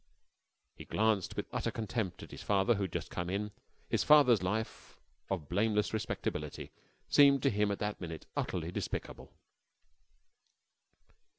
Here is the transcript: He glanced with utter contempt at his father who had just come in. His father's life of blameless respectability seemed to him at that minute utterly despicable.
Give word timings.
He 0.77 0.85
glanced 0.85 1.35
with 1.35 1.45
utter 1.53 1.69
contempt 1.69 2.23
at 2.23 2.31
his 2.31 2.41
father 2.41 2.73
who 2.73 2.81
had 2.81 2.91
just 2.91 3.11
come 3.11 3.29
in. 3.29 3.51
His 3.87 4.03
father's 4.03 4.41
life 4.41 4.97
of 5.29 5.47
blameless 5.47 5.93
respectability 5.93 6.71
seemed 7.07 7.43
to 7.43 7.51
him 7.51 7.69
at 7.69 7.77
that 7.77 8.01
minute 8.01 8.25
utterly 8.35 8.71
despicable. 8.71 9.31